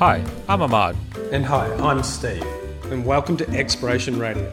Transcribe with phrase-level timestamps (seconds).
[0.00, 0.96] Hi, I'm Ahmad.
[1.30, 2.42] And hi, I'm Steve,
[2.84, 4.50] and welcome to Exploration Radio.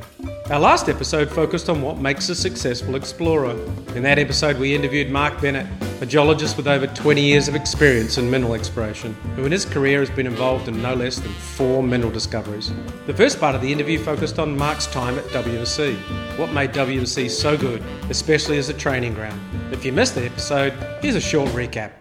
[0.49, 3.51] Our last episode focused on what makes a successful explorer.
[3.95, 5.65] In that episode, we interviewed Mark Bennett,
[6.01, 10.01] a geologist with over 20 years of experience in mineral exploration, who in his career
[10.01, 12.73] has been involved in no less than four mineral discoveries.
[13.05, 15.95] The first part of the interview focused on Mark's time at WMC,
[16.37, 19.39] what made WMC so good, especially as a training ground.
[19.71, 21.93] If you missed the episode, here's a short recap.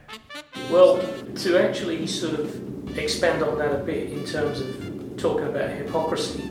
[0.69, 1.01] Well,
[1.37, 2.66] to actually sort of
[3.03, 6.51] expand on that a bit in terms of talking about hypocrisy,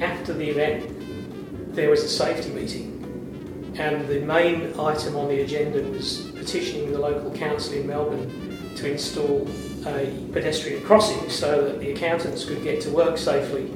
[0.00, 5.82] after the event, there was a safety meeting, and the main item on the agenda
[5.90, 9.48] was petitioning the local council in Melbourne to install
[9.86, 13.70] a pedestrian crossing so that the accountants could get to work safely.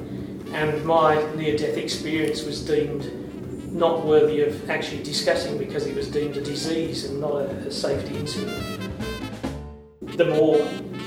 [0.53, 3.11] And my near death experience was deemed
[3.71, 7.71] not worthy of actually discussing because it was deemed a disease and not a, a
[7.71, 8.57] safety incident.
[10.17, 10.57] The more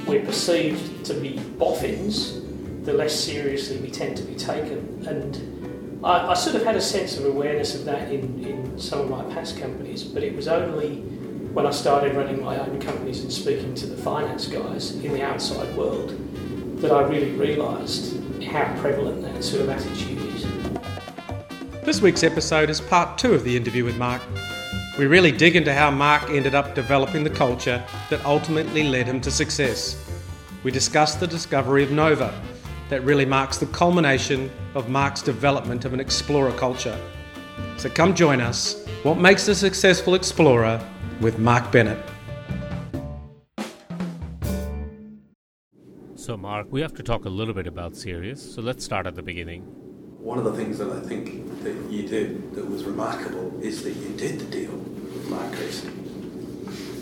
[0.07, 2.41] we're perceived to be boffins,
[2.85, 5.05] the less seriously we tend to be taken.
[5.07, 9.01] And I, I, sort of had a sense of awareness of that in, in some
[9.01, 10.97] of my past companies, but it was only
[11.53, 15.23] when I started running my own companies and speaking to the finance guys in the
[15.23, 16.19] outside world
[16.81, 20.47] that I really realised how prevalent that sort of attitude is.
[21.85, 24.23] This week's episode is part two of the interview with Mark.
[24.99, 29.21] We really dig into how Mark ended up developing the culture that ultimately led him
[29.23, 29.97] to success.
[30.65, 32.33] We discuss the discovery of Nova,
[32.93, 36.95] that really marks the culmination of Mark's development of an explorer culture.
[37.79, 38.85] So come join us.
[39.03, 40.79] What makes a successful explorer
[41.23, 41.99] with Mark Bennett.
[46.17, 48.55] So, Mark, we have to talk a little bit about Sirius.
[48.55, 49.92] So let's start at the beginning.
[50.23, 53.97] One of the things that I think that you did that was remarkable is that
[53.97, 55.89] you did the deal with Mark Creasy.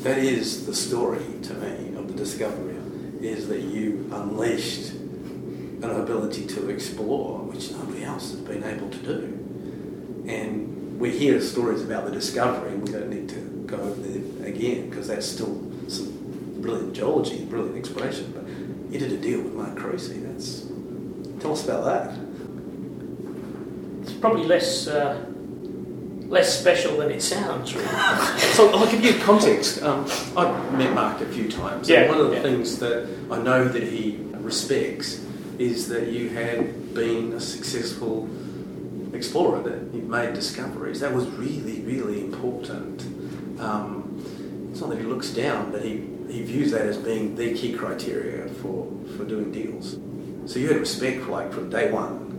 [0.05, 2.77] That is the story to me of the discovery,
[3.21, 8.99] is that you unleashed an ability to explore, which nobody else has been able to
[8.99, 10.25] do.
[10.27, 14.49] And we hear stories about the discovery, and we don't need to go over there
[14.49, 18.33] again because that's still some brilliant geology, brilliant exploration.
[18.35, 18.49] But
[18.91, 20.21] you did a deal with Mark Creasy.
[20.21, 20.67] That's
[21.39, 22.30] tell us about that.
[24.21, 25.25] Probably less uh,
[26.29, 27.89] less special than it sounds, really.
[28.55, 29.83] so I'll give you context.
[29.83, 30.05] Um,
[30.37, 32.43] I've met Mark a few times, Yeah, and one of the yeah.
[32.43, 35.25] things that I know that he respects
[35.59, 38.29] is that you had been a successful
[39.13, 41.01] explorer, that you've made discoveries.
[41.01, 43.03] That was really, really important.
[43.61, 47.53] Um, it's not that he looks down, but he, he views that as being the
[47.55, 49.99] key criteria for, for doing deals.
[50.51, 52.30] So you had respect for like from day one.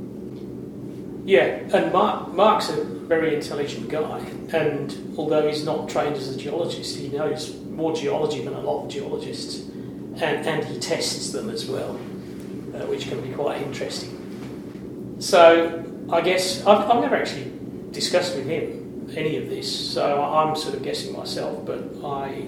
[1.24, 4.20] Yeah, and Mark, Mark's a very intelligent guy,
[4.54, 8.86] and although he's not trained as a geologist, he knows more geology than a lot
[8.86, 15.18] of geologists, and, and he tests them as well, uh, which can be quite interesting.
[15.20, 17.52] So I guess I've, I've never actually
[17.92, 22.48] discussed with him any of this, so I'm sort of guessing myself, but I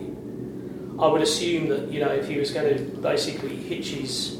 [0.99, 4.39] I would assume that you know if he was going to basically hitch his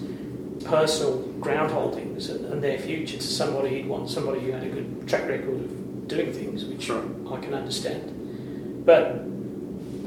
[0.65, 4.69] personal ground holdings and, and their future to somebody he'd want somebody who had a
[4.69, 6.89] good track record of doing things, which.
[7.33, 8.85] I can understand.
[8.85, 9.23] But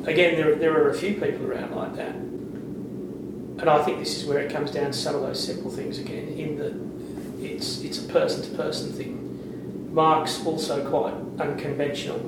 [0.08, 2.14] again, there, there are a few people around like that.
[2.14, 5.98] And I think this is where it comes down to some of those simple things
[5.98, 9.94] again, in that it's, it's a person to person thing.
[9.94, 12.18] Mark's also quite unconventional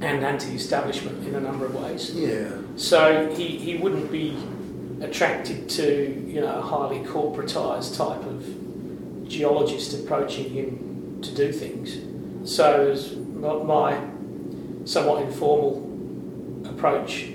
[0.00, 2.12] and anti establishment in a number of ways.
[2.14, 2.50] Yeah.
[2.76, 4.36] So he, he wouldn't be
[5.00, 11.98] attracted to you know a highly corporatised type of geologist approaching him to do things.
[12.50, 14.00] So as my,
[14.84, 15.84] somewhat informal
[16.64, 17.28] approach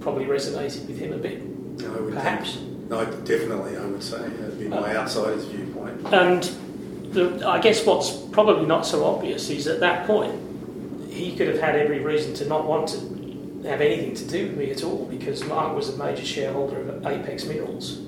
[0.00, 1.40] probably resonated with him a bit,
[1.84, 2.54] I would perhaps.
[2.54, 4.18] Think, no, definitely, I would say.
[4.18, 6.12] That'd be my uh, outsider's viewpoint.
[6.12, 6.42] And
[7.12, 10.34] the, I guess what's probably not so obvious is at that point
[11.10, 12.98] he could have had every reason to not want to
[13.64, 17.06] have anything to do with me at all because Mark was a major shareholder of
[17.06, 18.00] Apex Minerals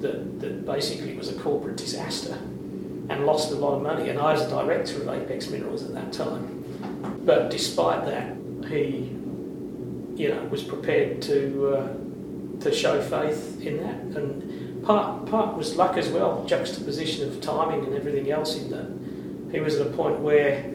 [0.00, 2.38] that, that basically was a corporate disaster
[3.08, 4.08] and lost a lot of money.
[4.08, 6.64] And I was a director of Apex Minerals at that time.
[7.24, 8.36] But despite that,
[8.68, 9.12] he,
[10.14, 11.88] you know, was prepared to uh,
[12.60, 14.18] to show faith in that.
[14.18, 19.52] And part part was luck as well, juxtaposition of timing and everything else in that.
[19.52, 20.72] He was at a point where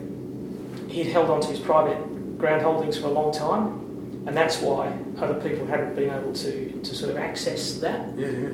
[0.88, 3.81] he'd held on to his private ground holdings for a long time,
[4.25, 8.18] and that's why other people hadn't been able to, to sort of access that.
[8.18, 8.50] Yeah, yeah.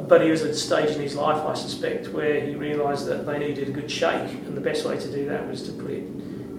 [0.00, 3.26] But he was at a stage in his life, I suspect, where he realised that
[3.26, 5.90] they needed a good shake, and the best way to do that was to put
[5.90, 6.04] it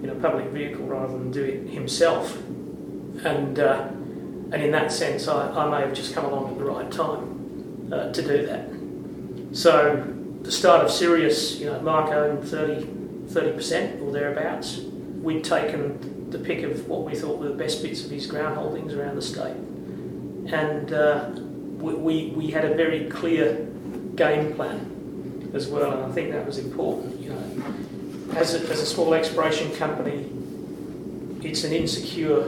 [0.02, 2.36] in a public vehicle rather than do it himself.
[3.24, 3.88] And uh,
[4.52, 7.32] and in that sense, I, I may have just come along at the right time.
[7.92, 8.68] uh, to do that.
[9.56, 10.04] So
[10.42, 12.84] the start of Sirius, you know, Mark owned 30,
[13.28, 14.78] 30% or thereabouts.
[15.22, 15.98] We'd taken
[16.32, 19.16] the pick of what we thought were the best bits of his ground holdings around
[19.16, 19.56] the state.
[20.52, 21.30] And uh,
[21.82, 23.66] we, we, we had a very clear
[24.16, 27.20] game plan as well, and I think that was important.
[27.20, 30.30] You know, as a, as a small exploration company,
[31.46, 32.40] it's an insecure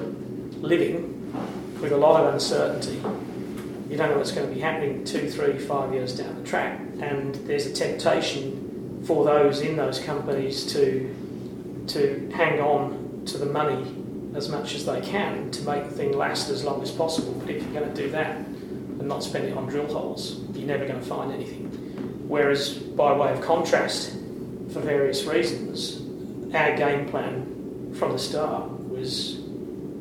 [0.61, 1.11] living
[1.81, 2.97] with a lot of uncertainty.
[3.91, 6.81] You don't know what's going to be happening two, three, five years down the track,
[7.01, 11.15] and there's a temptation for those in those companies to
[11.87, 13.85] to hang on to the money
[14.35, 17.33] as much as they can to make the thing last as long as possible.
[17.41, 20.67] But if you're going to do that and not spend it on drill holes, you're
[20.67, 21.71] never going to find anything.
[22.29, 24.11] Whereas, by way of contrast,
[24.73, 26.01] for various reasons,
[26.55, 29.35] our game plan from the start was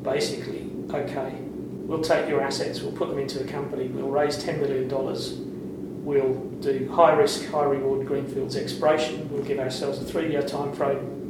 [0.03, 4.59] basically okay, we'll take your assets, we'll put them into a company, we'll raise $10
[4.59, 4.87] million,
[6.05, 10.71] we'll do high risk, high reward greenfields exploration, we'll give ourselves a three year time
[10.73, 11.22] frame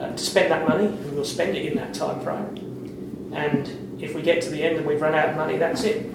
[0.00, 3.32] uh, to spend that money, and we'll spend it in that time frame.
[3.34, 6.10] And if we get to the end and we've run out of money, that's it.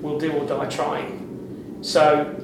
[0.00, 1.78] We'll do or die trying.
[1.82, 2.36] So,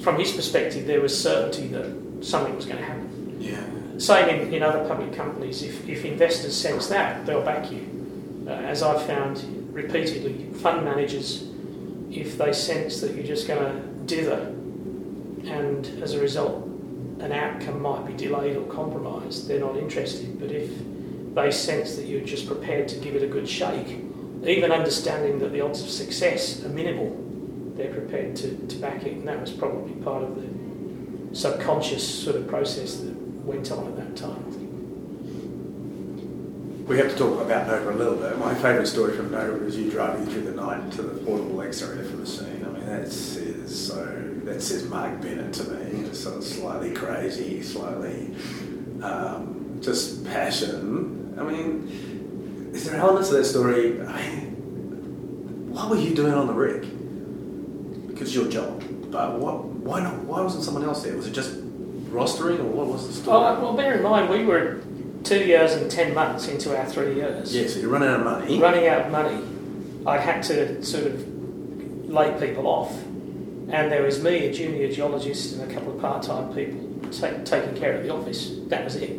[0.00, 3.36] from his perspective, there was certainty that something was going to happen.
[3.40, 3.64] Yeah.
[3.98, 5.62] Same in, in other public companies.
[5.62, 8.44] If, if investors sense that, they'll back you.
[8.46, 11.48] Uh, as I've found repeatedly, fund managers,
[12.10, 14.54] if they sense that you're just going to dither
[15.44, 16.67] and as a result
[17.20, 20.38] an outcome might be delayed or compromised, they're not interested.
[20.38, 20.70] But if
[21.34, 23.98] they sense that you're just prepared to give it a good shake,
[24.46, 27.16] even understanding that the odds of success are minimal,
[27.76, 29.12] they're prepared to, to back it.
[29.12, 33.96] And that was probably part of the subconscious sort of process that went on at
[33.96, 34.67] that time.
[36.88, 38.38] We have to talk about Nova a little bit.
[38.38, 42.02] My favourite story from Nova is you driving through the night to the portable X-ray
[42.02, 42.64] for the scene.
[42.66, 44.06] I mean, that's is so
[44.44, 46.08] that says Mark Bennett to me.
[46.08, 48.34] Just sort of slightly crazy, slightly
[49.02, 51.36] um, just passion.
[51.38, 54.00] I mean, is there elements of that story?
[54.00, 56.88] I mean, what were you doing on the rig?
[58.08, 59.62] Because your job, but what?
[59.62, 60.24] Why not?
[60.24, 61.14] Why wasn't someone else there?
[61.14, 61.54] Was it just
[62.10, 63.38] rostering, or what was the story?
[63.38, 64.80] Well, well, bear in mind, we were
[65.28, 67.54] two years and ten months into our three years.
[67.54, 68.58] yeah, so you're running out of money.
[68.58, 69.44] Running out of money,
[70.06, 72.92] I had to sort of lay people off.
[73.70, 77.42] And there was me, a junior geologist, and a couple of part time people ta-
[77.44, 78.52] taking care of the office.
[78.68, 79.10] That was it.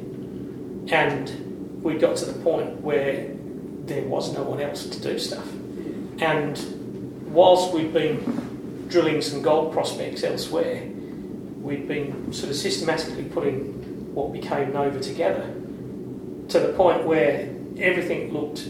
[0.92, 3.30] And we got to the point where
[3.86, 5.48] there was no one else to do stuff.
[6.20, 10.84] And whilst we'd been drilling some gold prospects elsewhere,
[11.62, 15.59] we'd been sort of systematically putting what became Nova together
[16.50, 18.64] to the point where everything looked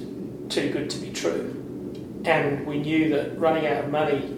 [0.50, 1.56] too good to be true.
[2.26, 4.36] And we knew that running out of money,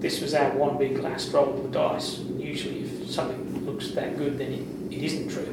[0.00, 2.18] this was our one big last roll of the dice.
[2.18, 5.52] Usually, if something looks that good, then it, it isn't true.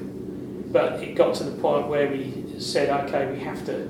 [0.72, 3.86] But it got to the point where we said, okay, we have to,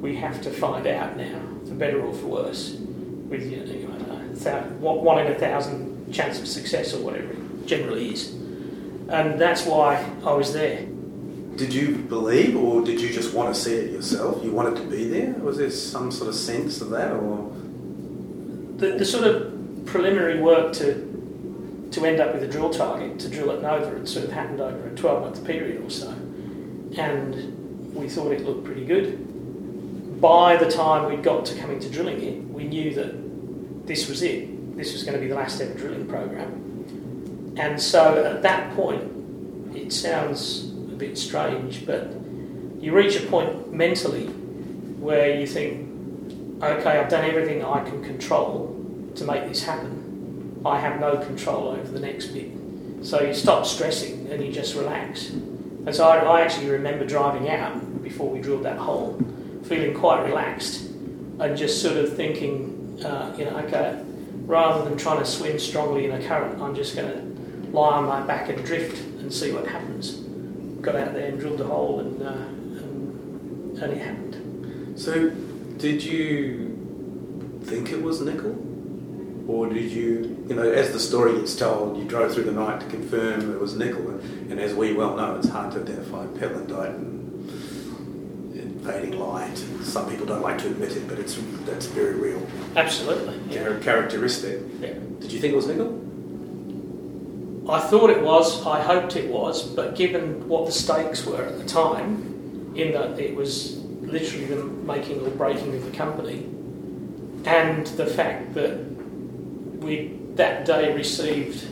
[0.00, 4.76] we have to find out now, for better or for worse, with you know, know,
[4.80, 8.34] one in a thousand chance of success or whatever it generally is.
[9.08, 10.86] And that's why I was there.
[11.60, 14.42] Did you believe, or did you just want to see it yourself?
[14.42, 15.34] You wanted to be there?
[15.34, 17.52] Was there some sort of sense of that, or
[18.78, 23.28] the, the sort of preliminary work to to end up with a drill target to
[23.28, 26.08] drill at Nova had sort of happened over a 12 month period or so,
[26.96, 30.18] and we thought it looked pretty good.
[30.18, 34.22] By the time we got to coming to drilling it, we knew that this was
[34.22, 34.78] it.
[34.78, 39.76] This was going to be the last ever drilling program, and so at that point,
[39.76, 40.69] it sounds
[41.00, 42.12] bit strange, but
[42.78, 45.88] you reach a point mentally where you think,
[46.62, 48.76] okay, I've done everything I can control
[49.16, 50.62] to make this happen.
[50.64, 52.50] I have no control over the next bit.
[53.02, 55.30] So you stop stressing and you just relax.
[55.30, 59.18] And so I, I actually remember driving out before we drilled that hole,
[59.64, 60.82] feeling quite relaxed
[61.38, 64.02] and just sort of thinking, uh, you know, okay,
[64.44, 68.04] rather than trying to swim strongly in a current, I'm just going to lie on
[68.04, 70.29] my back and drift and see what happens.
[70.80, 74.98] Got out there and drilled a hole and, uh, and, and it happened.
[74.98, 75.30] so?
[75.78, 78.54] Did you think it was nickel,
[79.48, 82.80] or did you, you know, as the story gets told, you drove through the night
[82.80, 84.10] to confirm it was nickel,
[84.50, 87.50] and as we well know, it's hard to identify pentlandite and,
[88.60, 89.56] and fading light.
[89.82, 92.46] Some people don't like to admit it, but it's that's very real
[92.76, 93.38] Absolutely.
[93.54, 93.78] Yeah.
[93.80, 94.60] characteristic.
[94.80, 94.94] Yeah.
[95.20, 95.92] Did you think it was nickel?
[97.70, 101.58] I thought it was, I hoped it was, but given what the stakes were at
[101.58, 106.46] the time, in that it was literally the making or breaking of the company,
[107.44, 108.78] and the fact that
[109.80, 111.66] we'd that day received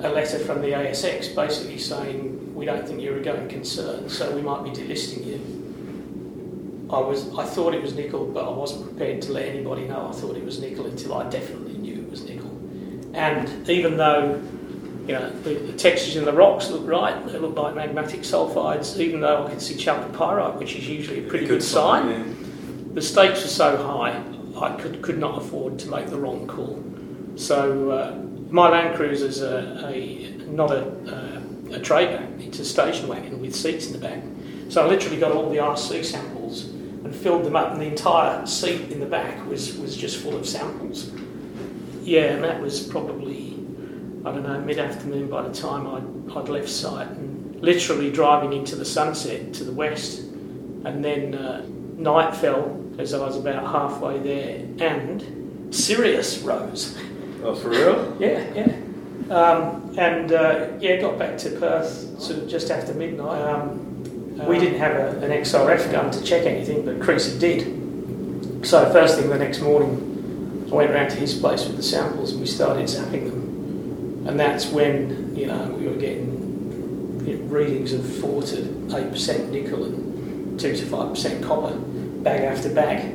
[0.00, 4.34] a letter from the ASX basically saying we don't think you're a going concern, so
[4.34, 6.88] we might be delisting you.
[6.90, 10.08] I was I thought it was nickel, but I wasn't prepared to let anybody know
[10.08, 12.50] I thought it was nickel until I definitely knew it was nickel.
[13.14, 14.42] And even though
[15.06, 18.98] you know the, the textures in the rocks look right, they look like magmatic sulfides,
[18.98, 22.08] even though I could see chalcopyrite, which is usually a pretty good, sign.
[22.08, 22.24] yeah.
[22.94, 24.22] The stakes were so high,
[24.60, 26.82] I could, could not afford to make the wrong call.
[27.36, 28.16] So uh,
[28.50, 32.06] my Land Cruiser's a, a not a, a, a tray
[32.40, 34.22] it's a station wagon with seats in the back.
[34.68, 38.44] So I literally got all the RC samples and filled them up, and the entire
[38.46, 41.12] seat in the back was, was just full of samples.
[42.02, 43.59] Yeah, and that was probably
[44.24, 48.52] I don't know mid afternoon by the time I'd, I'd left site, and literally driving
[48.52, 53.62] into the sunset to the west, and then uh, night fell as I was about
[53.70, 56.98] halfway there, and Sirius rose.
[57.42, 58.16] Oh, for real?
[58.20, 58.76] Yeah, yeah.
[59.34, 63.40] Um, and uh, yeah, got back to Perth sort of just after midnight.
[63.40, 68.66] Um, we didn't have a, an XRF gun to check anything, but Creasy did.
[68.66, 72.32] So first thing the next morning, I went round to his place with the samples
[72.32, 73.39] and we started zapping them.
[74.26, 79.10] And that's when you know we were getting you know, readings of four to eight
[79.10, 83.14] percent nickel and two to five percent copper, bag after bag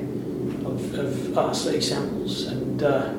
[0.65, 2.83] of, of RC samples, and.
[2.83, 3.13] Uh,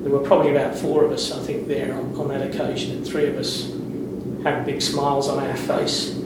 [0.00, 3.06] there were probably about four of us, I think, there on, on that occasion, and
[3.06, 3.70] three of us
[4.42, 6.16] had big smiles on our face.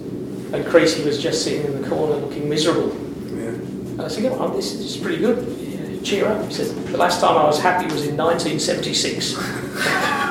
[0.52, 2.94] And Creasy was just sitting in the corner looking miserable.
[3.36, 3.48] Yeah.
[3.48, 6.04] And I said, on, this is pretty good.
[6.04, 6.46] Cheer up.
[6.46, 9.34] He said, The last time I was happy was in 1976.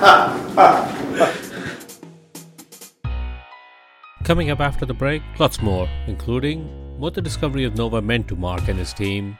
[4.24, 6.64] Coming up after the break, lots more, including
[6.98, 9.36] what the discovery of Nova meant to Mark and his team,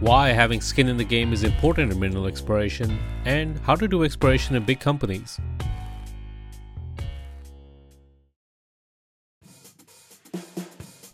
[0.00, 4.02] why having skin in the game is important in mineral exploration, and how to do
[4.02, 5.38] exploration in big companies.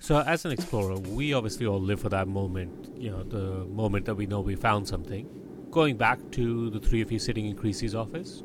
[0.01, 4.07] So, as an explorer, we obviously all live for that moment, you know, the moment
[4.07, 5.29] that we know we found something.
[5.71, 8.43] Going back to the three of you sitting in Creasy's office,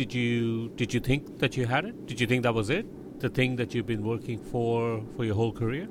[0.00, 2.06] did you did you think that you had it?
[2.06, 2.86] Did you think that was it?
[3.20, 5.88] The thing that you've been working for for your whole career?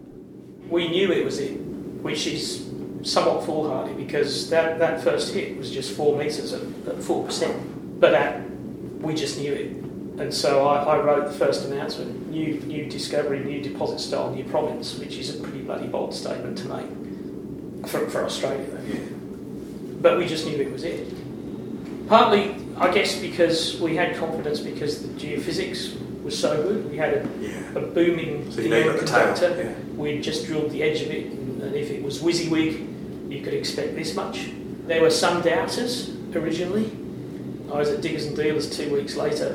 [0.70, 1.54] we knew it was it,
[2.02, 2.70] which is
[3.02, 8.00] somewhat foolhardy because that, that first hit was just four metres at, at 4%.
[8.00, 8.42] But that,
[9.02, 9.72] we just knew it.
[10.22, 14.44] And so I, I wrote the first announcement new, new discovery, new deposit style, new
[14.44, 18.68] province, which is a pretty bloody bold statement to make for, for Australia.
[18.88, 19.00] Yeah.
[20.02, 21.08] But we just knew it was it.
[22.08, 26.90] Partly, I guess, because we had confidence because the geophysics was so good.
[26.92, 27.76] We had a, Yeah.
[27.76, 29.62] a booming So you know you got the tail, conductor.
[29.64, 29.96] yeah.
[29.98, 33.96] We'd just drilled the edge of it, and, if it was WYSIWYG, you could expect
[33.96, 34.50] this much.
[34.88, 36.90] There were some doubters originally.
[37.72, 39.50] I was at Diggers and Dealers two weeks later,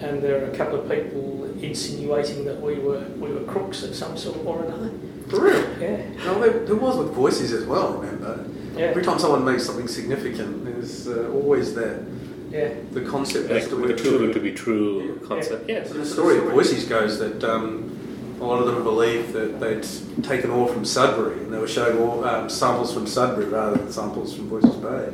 [0.00, 3.94] and there were a couple of people insinuating that we were we were crooks of
[3.94, 4.90] some sort or another.
[5.28, 5.64] For real?
[5.80, 8.44] Yeah, No, there, there was with Voisey's as well, remember?
[8.74, 12.02] yeah, Every time someone makes something significant, there's uh, always the,
[12.50, 12.74] yeah.
[12.92, 15.26] the concept Like as to the whether too good to be true Yeah.
[15.26, 15.68] concept.
[15.68, 15.84] Yeah.
[15.84, 19.86] So the story of Voisey's goes that um, a lot of them believed that they'd
[20.24, 23.92] taken ore from Sudbury and they were showing ore, um, samples from Sudbury rather than
[23.92, 25.12] samples from Voisey's Bay.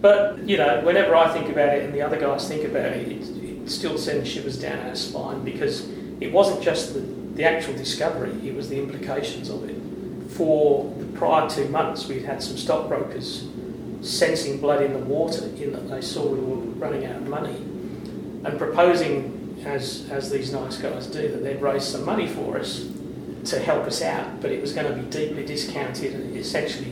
[0.00, 3.08] But you know, whenever I think about it and the other guys think about it,
[3.08, 5.88] it, it still sends shivers down our spine because
[6.20, 9.76] it wasn't just the, the actual discovery; it was the implications of it.
[10.32, 13.44] For the prior two months, we'd had some stockbrokers
[14.04, 17.56] sensing blood in the water in that they saw we were running out of money
[18.44, 22.86] and proposing, as as these nice guys do, that they'd raise some money for us
[23.46, 26.90] to help us out, but it was going to be deeply discounted and essentially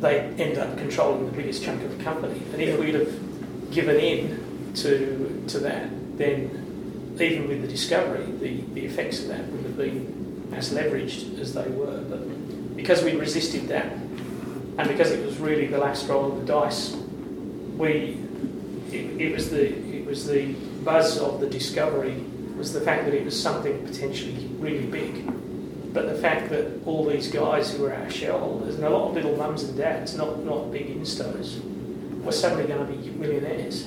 [0.00, 2.40] they end up controlling the biggest chunk of the company.
[2.52, 8.60] And if we'd have given in to to that, then even with the discovery, the,
[8.74, 12.00] the effects of that wouldn't have been as leveraged as they were.
[12.02, 13.92] But because we resisted that,
[14.78, 16.96] and because it was really the last roll of the dice,
[17.76, 18.20] we
[18.90, 20.52] it, it was the it was the
[20.84, 22.22] buzz of the discovery
[22.56, 25.26] was the fact that it was something potentially really big.
[25.92, 29.14] But the fact that all these guys who were our shareholders and a lot of
[29.14, 31.62] little mums and dads, not, not big instos,
[32.22, 33.86] were suddenly going to be millionaires.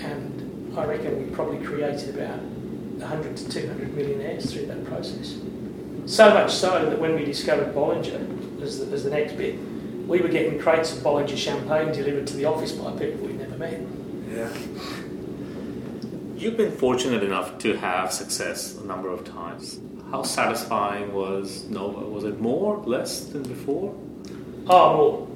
[0.00, 5.38] And I reckon we probably created about 100 to 200 millionaires through that process.
[6.06, 9.56] So much so that when we discovered Bollinger as the, as the next bit,
[10.06, 13.56] we were getting crates of Bollinger champagne delivered to the office by people we'd never
[13.56, 13.80] met.
[14.30, 14.52] Yeah.
[16.36, 19.80] You've been fortunate enough to have success a number of times.
[20.10, 22.00] How satisfying was Nova?
[22.00, 23.94] Was it more, less than before?
[24.66, 25.28] Oh, well,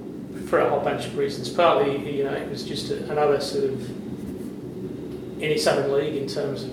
[0.46, 1.48] for a whole bunch of reasons.
[1.48, 6.64] Partly, you know, it was just a, another sort of any Southern league in terms
[6.64, 6.70] of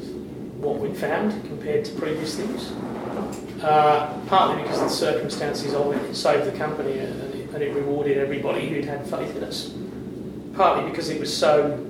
[0.59, 2.71] what we'd found compared to previous things.
[3.63, 8.17] Uh, partly because the circumstances of it saved the company and it, and it rewarded
[8.17, 9.73] everybody who'd had faith in us.
[10.53, 11.83] Partly because it was so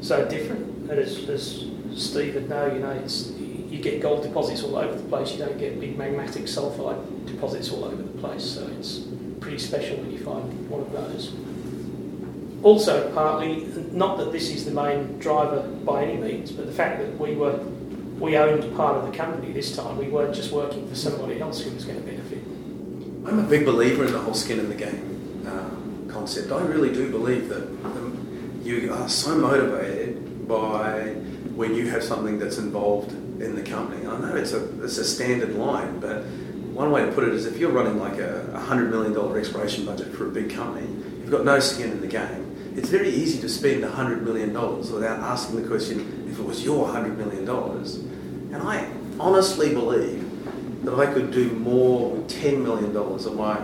[0.00, 0.90] so different.
[0.90, 1.64] And as, as
[1.96, 5.32] Steve would know, you know, it's, you get gold deposits all over the place.
[5.32, 8.44] You don't get big magmatic sulfide deposits all over the place.
[8.44, 9.00] So it's
[9.40, 11.32] pretty special when you find one of those.
[12.62, 17.00] Also, partly, not that this is the main driver by any means, but the fact
[17.00, 17.58] that we were
[18.18, 19.96] we owned part of the company this time.
[19.96, 22.42] We weren't just working for somebody else who was going to benefit.
[23.28, 26.50] I'm a big believer in the whole skin in the game uh, concept.
[26.50, 31.10] I really do believe that um, you are so motivated by
[31.54, 34.06] when you have something that's involved in the company.
[34.06, 36.24] I know it's a it's a standard line, but
[36.72, 39.84] one way to put it is if you're running like a, hundred million dollar exploration
[39.84, 42.72] budget for a big company, you've got no skin in the game.
[42.76, 46.64] It's very easy to spend hundred million dollars without asking the question if it was
[46.64, 47.96] your hundred million dollars.
[47.96, 50.27] And I honestly believe
[50.84, 53.58] that I could do more with ten million dollars of my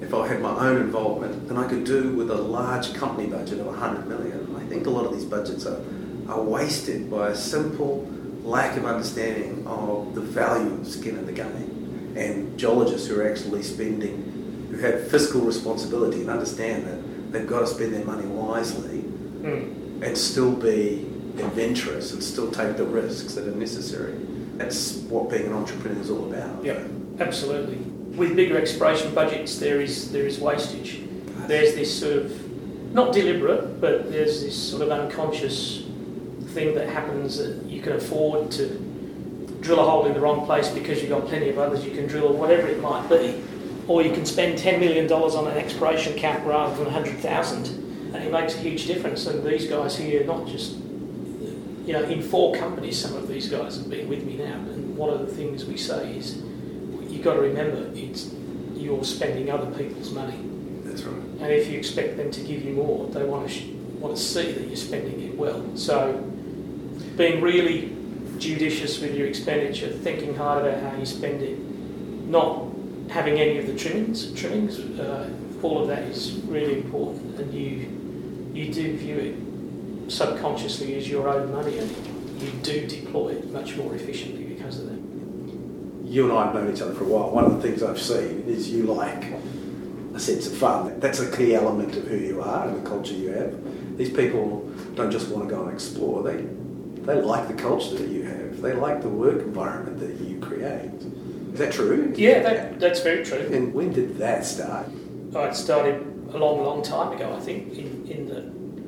[0.00, 3.58] if I had my own involvement than I could do with a large company budget
[3.60, 4.56] of 100 million.
[4.56, 5.80] I think a lot of these budgets are,
[6.26, 8.08] are wasted by a simple
[8.42, 13.28] lack of understanding of the value of skin in the game and geologists who are
[13.30, 18.26] actually spending, who have fiscal responsibility and understand that they've got to spend their money
[18.26, 19.04] wisely
[19.42, 20.02] Mm.
[20.02, 21.06] and still be
[21.38, 24.14] adventurous and still take the risks that are necessary.
[24.60, 26.62] That's what being an entrepreneur is all about.
[26.62, 26.84] Yeah,
[27.18, 27.78] absolutely.
[28.14, 31.00] With bigger exploration budgets, there is there is wastage.
[31.46, 35.84] There's this sort of not deliberate, but there's this sort of unconscious
[36.48, 38.66] thing that happens that you can afford to
[39.62, 42.06] drill a hole in the wrong place because you've got plenty of others you can
[42.06, 43.42] drill, or whatever it might be.
[43.88, 47.66] Or you can spend $10 million on an exploration cap rather than 100,000
[48.14, 49.26] and it makes a huge difference.
[49.26, 50.76] And these guys here, not just,
[51.90, 54.54] you know, in four companies, some of these guys have been with me now.
[54.54, 58.32] And one of the things we say is, you've got to remember, it's
[58.74, 60.38] you're spending other people's money.
[60.84, 61.20] That's right.
[61.40, 63.66] And if you expect them to give you more, they want to sh-
[63.98, 65.64] want to see that you're spending it well.
[65.76, 66.12] So,
[67.16, 67.92] being really
[68.38, 72.68] judicious with your expenditure, thinking hard about how you spend it, not
[73.08, 74.32] having any of the trimmings.
[74.34, 75.28] Trimmings, uh,
[75.60, 79.49] all of that is really important, and you you do view it
[80.10, 81.90] subconsciously as your own money, and
[82.42, 85.00] you do deploy it much more efficiently because of that.
[86.04, 87.30] you and I have known each other for a while.
[87.30, 89.32] One of the things I've seen is you like
[90.14, 90.98] a sense of fun.
[90.98, 93.96] That's a key element of who you are and the culture you have.
[93.96, 96.22] These people don't just want to go and explore.
[96.22, 96.44] They
[97.04, 98.60] they like the culture that you have.
[98.60, 100.90] They like the work environment that you create.
[101.52, 102.12] Is that true?
[102.16, 103.38] Yeah, that, that's very true.
[103.38, 104.86] And when did that start?
[105.34, 108.38] Oh, it started a long, long time ago, I think, in, in the...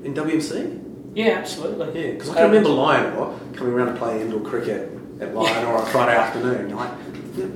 [0.04, 0.91] In WMC?
[1.14, 1.86] Yeah, absolutely.
[2.06, 5.80] Yeah, because I can um, remember LionOre coming around to play indoor cricket at LionOre
[5.80, 6.70] on Friday afternoon.
[6.70, 6.92] You're like,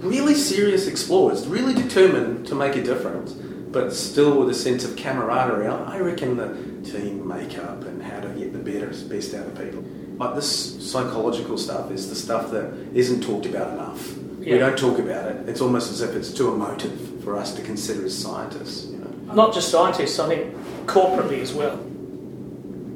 [0.02, 4.96] really serious explorers, really determined to make a difference, but still with a sense of
[4.96, 5.66] camaraderie.
[5.68, 9.82] I reckon the team makeup and how to get the better, best out of people.
[10.18, 14.16] Like this psychological stuff is the stuff that isn't talked about enough.
[14.38, 15.48] We don't talk about it.
[15.48, 18.86] It's almost as if it's too emotive for us to consider as scientists.
[18.86, 20.54] You know, Not just scientists, I think
[20.86, 21.84] corporately as well.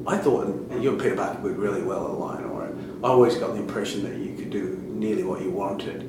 [0.07, 0.47] I thought
[0.81, 3.05] you and Peter Parker worked really well at LionOre.
[3.05, 6.03] I always got the impression that you could do nearly what you wanted.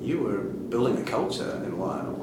[0.00, 2.20] You were building a culture in LionOre.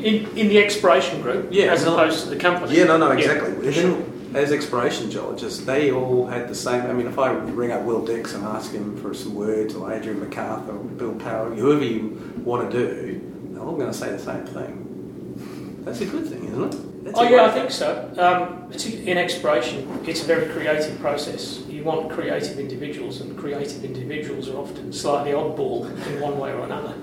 [0.00, 2.76] In, in the exploration group, Yeah, as no- opposed to the company.
[2.76, 3.52] Yeah, no, no, exactly.
[3.66, 4.02] And sure.
[4.34, 6.82] as exploration geologists, they all had the same.
[6.82, 9.90] I mean, if I ring up Will Dix and ask him for some words, or
[9.92, 13.20] Adrian MacArthur, or Bill Power, whoever you want to do,
[13.52, 15.82] they're all going to say the same thing.
[15.84, 16.80] That's a good thing, isn't it?
[17.06, 18.12] That's Oh yeah, I think so.
[18.18, 18.72] Um,
[19.06, 21.60] in exploration, it's a very creative process.
[21.68, 26.64] You want creative individuals, and creative individuals are often slightly oddball in one way or
[26.64, 26.94] another,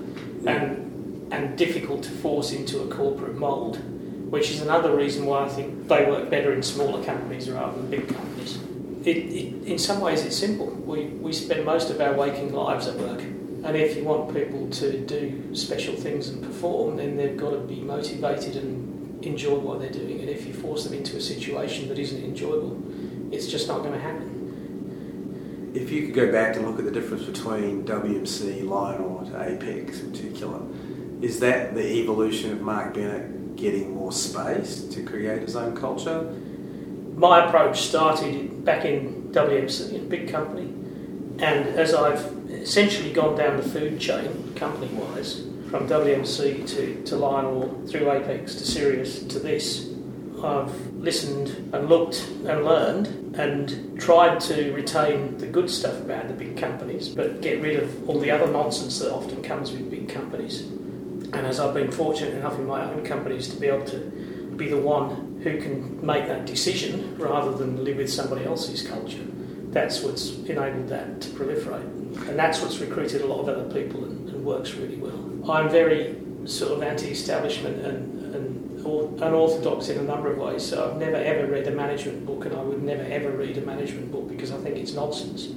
[0.46, 3.78] and and difficult to force into a corporate mould.
[4.30, 7.88] Which is another reason why I think they work better in smaller companies rather than
[7.88, 8.58] big companies.
[9.04, 10.66] It, it, in some ways, it's simple.
[10.66, 13.20] We, we spend most of our waking lives at work.
[13.20, 17.58] And if you want people to do special things and perform, then they've got to
[17.58, 18.93] be motivated and
[19.26, 20.20] enjoy what they're doing.
[20.20, 22.80] And if you force them into a situation that isn't enjoyable,
[23.32, 25.72] it's just not going to happen.
[25.74, 30.00] If you could go back and look at the difference between WMC, LionOre to Apex
[30.00, 30.60] in particular,
[31.20, 36.22] is that the evolution of Mark Bennett getting more space to create his own culture?
[37.16, 40.72] My approach started back in WMC, in a big company,
[41.38, 45.42] and as I've essentially gone down the food chain, company wise,
[45.74, 49.90] from WMC to, to LionOre, through Apex to Sirius to this,
[50.40, 56.34] I've listened and looked and learned and tried to retain the good stuff about the
[56.34, 60.08] big companies, but get rid of all the other nonsense that often comes with big
[60.08, 60.60] companies.
[60.60, 63.98] And as I've been fortunate enough in my own companies to be able to
[64.54, 69.26] be the one who can make that decision rather than live with somebody else's culture,
[69.70, 72.28] that's what's enabled that to proliferate.
[72.28, 75.33] And that's what's recruited a lot of other people and, and works really well.
[75.48, 80.64] I'm very sort of anti-establishment and, and unorthodox in a number of ways.
[80.64, 83.62] So I've never ever read a management book, and I would never ever read a
[83.62, 85.48] management book because I think it's nonsense.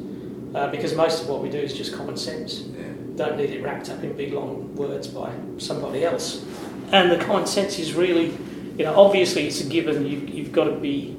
[0.56, 2.62] Uh, because most of what we do is just common sense.
[2.62, 2.86] Yeah.
[3.16, 6.46] Don't need it wrapped up in big long words by somebody else.
[6.92, 8.32] And the common sense is really,
[8.78, 10.06] you know, obviously it's a given.
[10.06, 11.16] You, you've got to be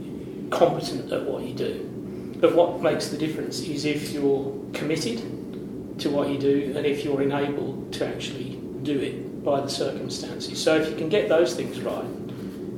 [0.50, 1.85] competent at what you do.
[2.40, 5.18] But what makes the difference is if you're committed
[5.98, 8.58] to what you do and if you're enabled to actually
[8.88, 10.62] do it by the circumstances.
[10.62, 12.05] So if you can get those things right,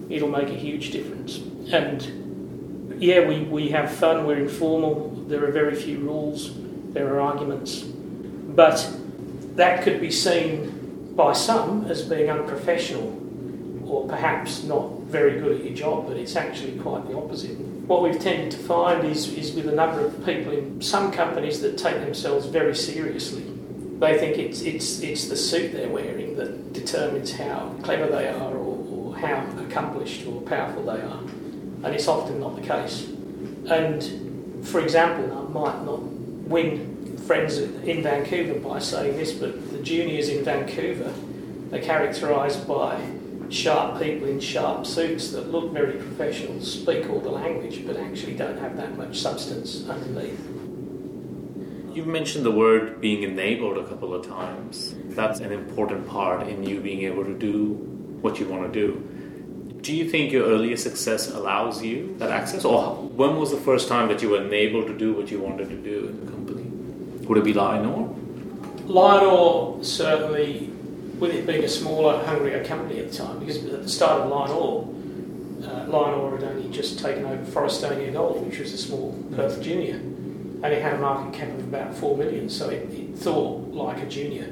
[0.09, 1.39] it'll make a huge difference.
[1.73, 6.53] And yeah, we, we have fun, we're informal, there are very few rules,
[6.93, 8.93] there are arguments, but
[9.55, 13.17] that could be seen by some as being unprofessional
[13.87, 17.57] or perhaps not very good at your job, but it's actually quite the opposite.
[17.87, 21.61] What we've tended to find is, is with a number of people in some companies
[21.63, 23.50] that take themselves very seriously
[24.01, 28.55] they think it's, it's, it's the suit they're wearing that determines how clever they are
[28.55, 31.21] or, or how accomplished or powerful they are.
[31.83, 33.07] And it's often not the case.
[33.71, 39.79] And for example, I might not win friends in Vancouver by saying this, but the
[39.83, 41.13] juniors in Vancouver
[41.73, 43.01] are characterised by
[43.51, 48.35] sharp people in sharp suits that look very professional, speak all the language, but actually
[48.35, 50.60] don't have that much substance underneath.
[51.93, 54.95] You've mentioned the word being enabled a couple of times.
[55.07, 57.73] That's an important part in you being able to do
[58.21, 59.81] what you want to do.
[59.81, 62.65] Do you think your earlier success allows you that access?
[62.65, 65.69] Or when was the first time that you were enabled to do what you wanted
[65.71, 66.63] to do in the company?
[67.27, 68.15] Would it be LionOre?
[68.87, 70.71] LionOre certainly,
[71.19, 74.31] with it being a smaller, hungrier company at the time, because at the start of
[74.31, 79.61] LionOre, uh, LionOre had only just taken over Forrestania Gold, which was a small Perth
[79.61, 80.01] junior
[80.63, 84.03] and it had a market cap of about four million, so it, it thought like
[84.03, 84.45] a junior,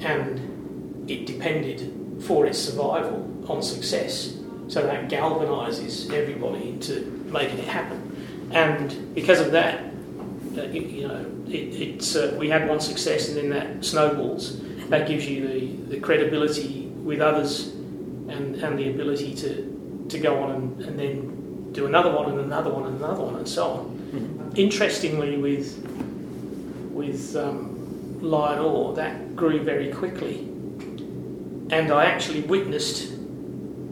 [0.00, 4.34] and it depended for its survival on success.
[4.68, 7.00] So that galvanises everybody into
[7.32, 9.84] making it happen, and because of that,
[10.56, 14.60] uh, you, know, it, it's uh, we had one success, and then that snowballs.
[14.88, 20.42] That gives you the, the credibility with others, and, and the ability to to go
[20.42, 23.70] on and, and then do another one and another one and another one and so
[23.70, 23.97] on.
[24.58, 25.78] Interestingly, with
[26.90, 30.40] with um, LionOre, that grew very quickly,
[31.70, 33.12] and I actually witnessed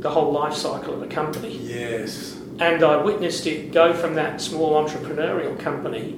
[0.01, 1.57] the whole life cycle of the company.
[1.59, 2.37] Yes.
[2.59, 6.15] And I witnessed it go from that small entrepreneurial company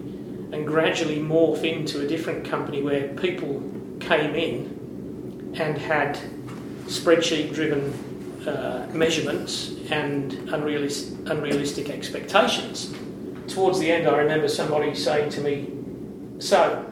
[0.52, 3.62] and gradually morph into a different company where people
[4.00, 6.18] came in and had
[6.86, 7.92] spreadsheet driven
[8.48, 12.94] uh, measurements and unrealistic, unrealistic expectations
[13.48, 15.68] towards the end, I remember somebody saying to me,
[16.38, 16.84] So,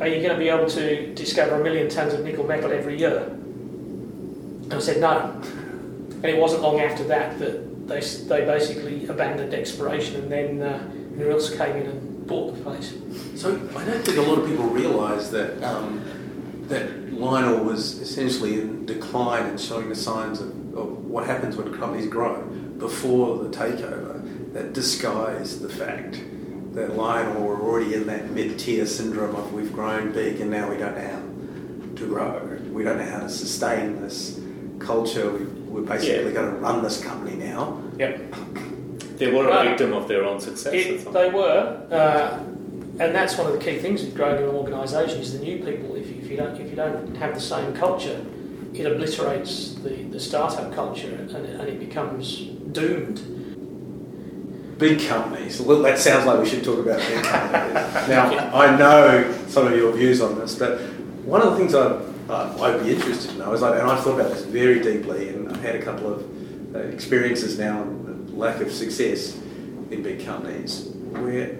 [0.00, 2.98] are you going to be able to discover a million tonnes of nickel metal every
[2.98, 3.18] year?
[3.18, 5.40] And I said, No.
[5.42, 10.90] And it wasn't long after that that they, they basically abandoned exploration and then uh,
[11.12, 12.94] Norilsk came in and bought the place.
[13.36, 15.62] So, I don't think a lot of people realise that.
[15.62, 16.02] Um,
[16.68, 21.72] that LionOre was essentially in decline and showing the signs of, of what happens when
[21.78, 22.42] companies grow
[22.78, 24.15] before the takeover
[24.56, 26.12] that disguise the fact
[26.72, 30.78] that LionOre were already in that mid-tier syndrome of we've grown big and now we
[30.78, 32.58] don't know how to grow.
[32.72, 34.40] We don't know how to sustain this
[34.78, 35.30] culture.
[35.30, 36.30] We, are basically yeah.
[36.30, 37.82] going to run this company now.
[37.98, 38.34] Yep.
[39.18, 40.72] They were a victim of their own success.
[40.72, 42.38] It, they were, uh,
[42.98, 45.96] and that's one of the key things with growing an organisation is the new people.
[45.96, 48.24] If you, if you don't if you don't have the same culture,
[48.72, 52.38] it obliterates the, the startup culture and, and it becomes
[52.72, 53.35] doomed
[54.78, 55.60] big companies.
[55.60, 57.74] Well, that sounds like we should talk about big companies.
[58.08, 60.80] now, I know some of your views on this, but
[61.24, 61.86] one of the things I,
[62.28, 65.28] uh, I'd be interested to know is, like, and I've thought about this very deeply,
[65.30, 67.84] and I've had a couple of uh, experiences now,
[68.28, 69.36] lack of success
[69.90, 70.88] in big companies.
[71.10, 71.56] Where,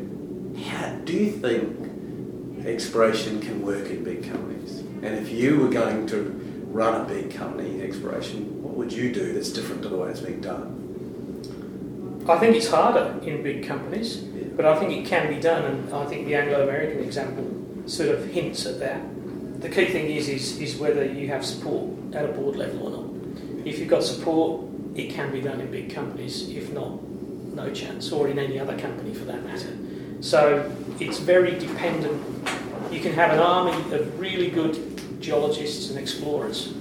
[0.71, 4.81] how do you think exploration can work in big companies?
[5.03, 6.21] And if you were going to
[6.67, 10.21] run a big company exploration, what would you do that's different to the way it's
[10.21, 10.86] being done?
[12.29, 15.95] I think it's harder in big companies, but I think it can be done, and
[15.95, 19.01] I think the Anglo-American example sort of hints at that.
[19.61, 22.91] The key thing is, is, is whether you have support at a board level or
[22.91, 23.67] not.
[23.67, 28.11] If you've got support it can be done in big companies, if not no chance,
[28.13, 29.77] or in any other company for that matter.
[30.21, 32.23] So it's very dependent.
[32.91, 36.73] You can have an army of really good geologists and explorers.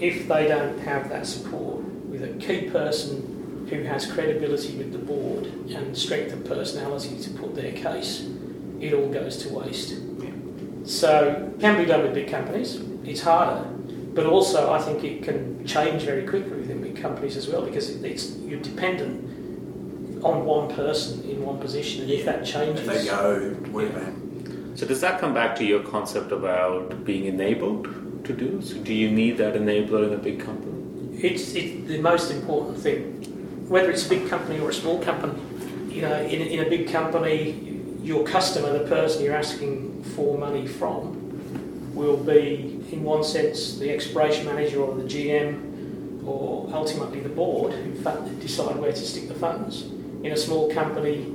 [0.00, 3.31] If they don't have that support with a key person
[3.72, 8.28] who has credibility with the board and strength of personality to put their case,
[8.80, 9.94] it all goes to waste.
[10.84, 12.80] So can be done with big companies.
[13.04, 13.68] It's harder,
[14.14, 17.88] but also I think it can change very quickly within big companies as well because
[18.02, 23.06] it's you're dependent on one person in one position, and if that changes, If they
[23.06, 24.12] go, whatever.
[24.74, 28.62] So does that come back to your concept about being enabled to do?
[28.62, 30.72] So do you need that enabler in a big company?
[31.22, 33.18] it's, it's the most important thing.
[33.72, 35.40] Whether it's a big company or a small company,
[35.88, 40.66] you know, in, in a big company, your customer, the person you're asking for money
[40.66, 47.30] from, will be, in one sense, the exploration manager or the GM or ultimately the
[47.30, 47.92] board who
[48.42, 49.84] decide where to stick the funds.
[50.22, 51.34] In a small company,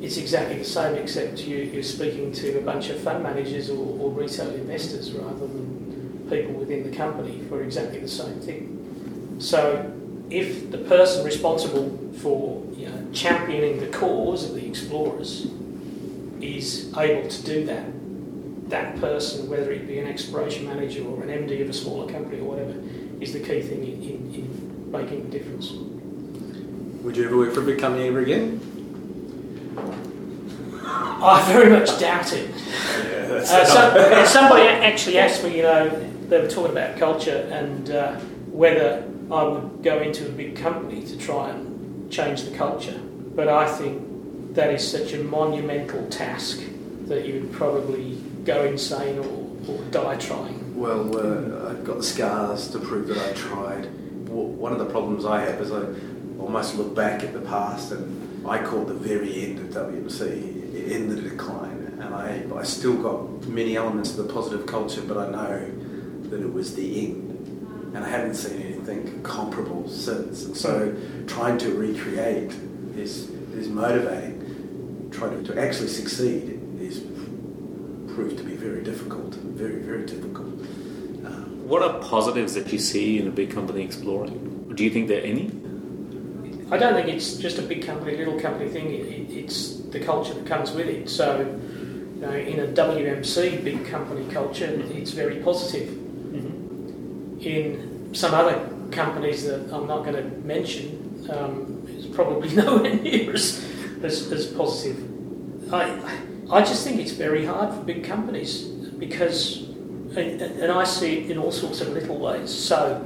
[0.00, 4.00] it's exactly the same, except you, you're speaking to a bunch of fund managers or,
[4.00, 9.36] or retail investors rather than people within the company for exactly the same thing.
[9.38, 15.46] So, if the person responsible for you know, championing the cause of the explorers
[16.40, 17.86] is able to do that,
[18.70, 22.40] that person, whether it be an exploration manager or an MD of a smaller company
[22.40, 22.74] or whatever,
[23.20, 25.72] is the key thing in, in, in making a difference.
[27.02, 28.60] Would you ever work for a big company ever again?
[30.86, 32.50] I very much doubt it.
[32.50, 35.88] Yeah, Uh, so, somebody actually asked me, you know,
[36.28, 38.16] they were talking about culture and uh,
[38.50, 42.98] whether I would go into a big company to try and change the culture.
[43.34, 46.60] But I think that is such a monumental task
[47.06, 50.76] that you would probably go insane or, or die trying.
[50.76, 53.86] Well, uh, I've got the scars to prove that I tried.
[54.28, 55.84] One of the problems I have is I
[56.40, 61.08] almost look back at the past and I caught the very end of WMC in
[61.08, 65.30] the decline, and I, I still got many elements of the positive culture, but I
[65.30, 65.70] know
[66.28, 70.44] that it was the end, and I haven't seen anything comparable since.
[70.44, 70.94] And so,
[71.26, 72.52] trying to recreate
[72.96, 75.10] is is motivating.
[75.10, 77.00] Trying to, to actually succeed is
[78.14, 80.54] proved to be very difficult, very very difficult.
[81.26, 84.72] Um, What are positives that you see in a big company exploring?
[84.74, 85.46] Do you think there are any?
[86.70, 88.86] I don't think it's just a big company, little company thing.
[88.86, 91.08] It, it, it's the culture that comes with it.
[91.08, 95.88] So, you know, in a WMC big company culture, it's very positive.
[97.44, 103.32] In some other companies that I'm not going to mention, um, it's probably nowhere near
[103.32, 103.64] as,
[104.02, 105.72] as, as positive.
[105.72, 106.18] I,
[106.50, 109.62] I just think it's very hard for big companies because,
[110.16, 112.54] and, and I see it in all sorts of little ways.
[112.54, 112.96] So,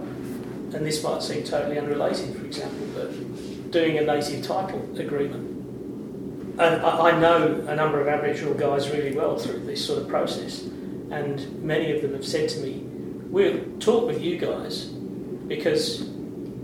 [0.74, 5.56] and this might seem totally unrelated, for example, but doing a native title agreement.
[6.60, 10.08] And I, I know a number of Aboriginal guys really well through this sort of
[10.08, 10.62] process,
[11.10, 12.84] and many of them have said to me,
[13.30, 14.90] We'll talk with you guys
[15.48, 16.08] because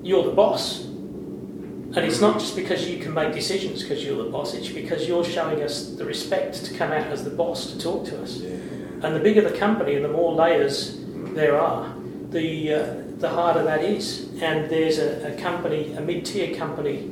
[0.02, 0.84] you're the boss.
[0.84, 5.08] And it's not just because you can make decisions because you're the boss, it's because
[5.08, 8.40] you're showing us the respect to come out as the boss to talk to us.
[8.40, 10.98] And the bigger the company and the more layers
[11.34, 11.94] there are,
[12.30, 14.28] the, uh, the harder that is.
[14.42, 17.10] And there's a, a company, a mid tier company,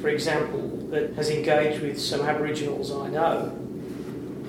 [0.00, 3.52] for example, that has engaged with some Aboriginals I know,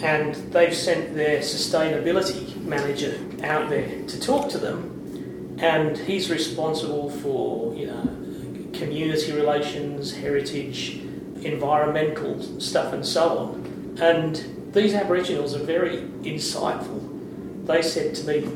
[0.01, 4.94] and they've sent their sustainability manager out there to talk to them,
[5.57, 8.03] and he's responsible for, you know,
[8.73, 10.99] community relations, heritage,
[11.41, 13.97] environmental stuff, and so on.
[14.01, 17.65] And these Aboriginals are very insightful.
[17.65, 18.49] They said to me,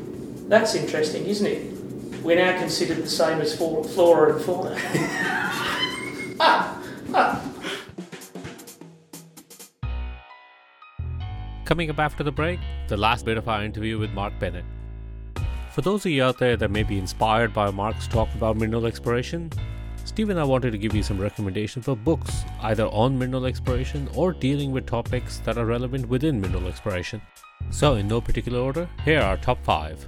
[0.48, 2.22] That's interesting, isn't it?
[2.22, 4.76] We're now considered the same as flora and fauna.
[6.42, 6.82] Ah,
[7.12, 7.50] ah.
[11.66, 12.58] Coming up after the break,
[12.88, 14.64] the last bit of our interview with Mark Bennett.
[15.80, 18.84] For those of you out there that may be inspired by Mark's talk about mineral
[18.84, 19.50] exploration,
[20.04, 24.06] Steve and I wanted to give you some recommendations for books, either on mineral exploration
[24.14, 27.22] or dealing with topics that are relevant within mineral exploration.
[27.70, 30.06] So, in no particular order, here are top 5.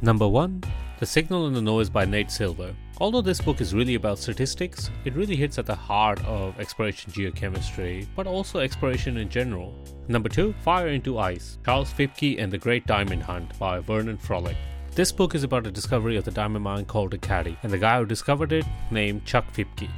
[0.00, 0.64] Number 1
[0.98, 2.74] The Signal in the Noise by Nate Silver.
[3.02, 7.10] Although this book is really about statistics, it really hits at the heart of exploration
[7.10, 9.74] geochemistry, but also exploration in general.
[10.06, 14.54] Number 2 Fire into Ice Charles Fipke and the Great Diamond Hunt by Vernon Frolick.
[14.94, 17.98] This book is about a discovery of the diamond mine called Ekati, and the guy
[17.98, 19.90] who discovered it named Chuck Fipke.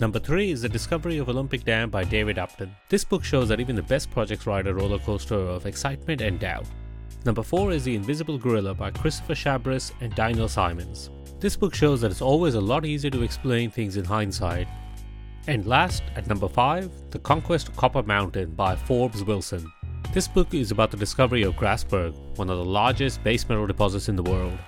[0.00, 2.74] Number 3 is The Discovery of Olympic Dam by David Upton.
[2.88, 6.40] This book shows that even the best projects ride a roller coaster of excitement and
[6.40, 6.64] doubt.
[7.26, 11.10] Number 4 is The Invisible Gorilla by Christopher Chabris and Daniel Simons.
[11.44, 14.66] This book shows that it's always a lot easier to explain things in hindsight.
[15.46, 19.70] And last, at number 5, The Conquest of Copper Mountain by Forbes Wilson.
[20.14, 24.08] This book is about the discovery of Grasberg, one of the largest base metal deposits
[24.08, 24.58] in the world.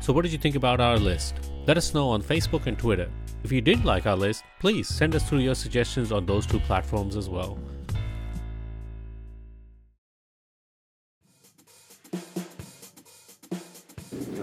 [0.00, 1.36] So, what did you think about our list?
[1.68, 3.08] Let us know on Facebook and Twitter.
[3.44, 6.58] If you did like our list, please send us through your suggestions on those two
[6.58, 7.60] platforms as well.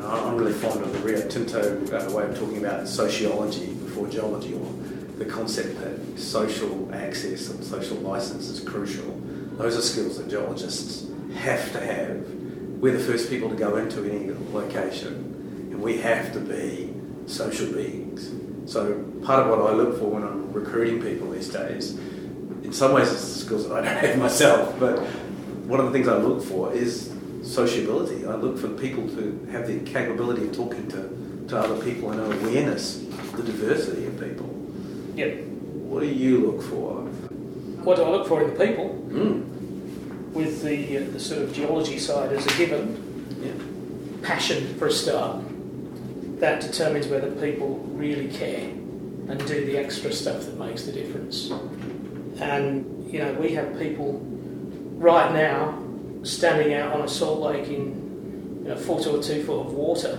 [0.05, 4.53] I'm really fond of the Rio Tinto uh, way of talking about sociology before geology,
[4.53, 4.71] or
[5.17, 9.09] the concept that social access and social license is crucial.
[9.57, 12.29] Those are skills that geologists have to have.
[12.79, 16.93] We're the first people to go into any location, and we have to be
[17.25, 18.31] social beings.
[18.71, 21.97] So part of what I look for when I'm recruiting people these days,
[22.63, 24.99] in some ways it's the skills that I don't have myself, but
[25.65, 27.14] one of the things I look for is
[27.45, 28.25] sociability.
[28.25, 32.19] I look for people to have the capability of talking to, to other people and
[32.19, 34.49] an awareness of the diversity of people.
[35.15, 35.43] Yep.
[35.45, 37.01] What do you look for?
[37.83, 38.89] What do I look for in the people?
[39.09, 39.45] Mm.
[40.33, 43.01] With the, uh, the sort of geology side as a given,
[43.41, 44.27] Yeah.
[44.27, 45.43] passion for a start.
[46.39, 48.69] That determines whether people really care
[49.29, 51.51] and do the extra stuff that makes the difference.
[52.39, 54.19] And, you know, we have people
[54.97, 55.79] right now
[56.25, 60.17] standing out on a salt lake in you know, foot or two foot of water